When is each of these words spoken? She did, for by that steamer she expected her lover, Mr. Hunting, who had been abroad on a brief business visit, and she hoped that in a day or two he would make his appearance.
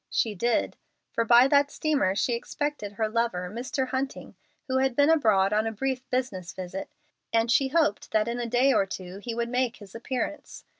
She 0.09 0.33
did, 0.33 0.77
for 1.11 1.23
by 1.25 1.47
that 1.49 1.69
steamer 1.69 2.15
she 2.15 2.33
expected 2.33 2.93
her 2.93 3.07
lover, 3.07 3.51
Mr. 3.51 3.89
Hunting, 3.89 4.33
who 4.67 4.79
had 4.79 4.95
been 4.95 5.11
abroad 5.11 5.53
on 5.53 5.67
a 5.67 5.71
brief 5.71 6.09
business 6.09 6.53
visit, 6.53 6.89
and 7.31 7.51
she 7.51 7.67
hoped 7.67 8.09
that 8.09 8.27
in 8.27 8.39
a 8.39 8.47
day 8.47 8.73
or 8.73 8.87
two 8.87 9.19
he 9.19 9.35
would 9.35 9.49
make 9.49 9.75
his 9.75 9.93
appearance. 9.93 10.65